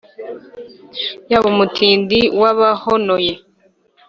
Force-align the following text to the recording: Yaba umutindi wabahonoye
Yaba 1.31 1.47
umutindi 1.53 2.19
wabahonoye 2.41 3.33